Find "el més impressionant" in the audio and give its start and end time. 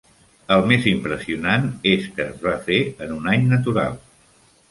0.53-1.67